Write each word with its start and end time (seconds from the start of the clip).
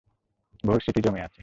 বহু 0.65 0.79
স্মৃতি 0.79 1.01
জমে 1.01 1.21
আছে। 1.21 1.39